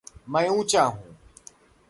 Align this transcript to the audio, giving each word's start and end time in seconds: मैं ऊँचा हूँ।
मैं 0.29 0.49
ऊँचा 0.49 0.83
हूँ। 0.83 1.17